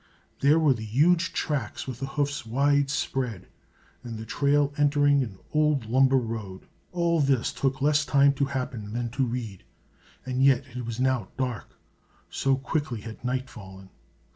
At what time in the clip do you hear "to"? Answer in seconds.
8.33-8.45, 9.11-9.23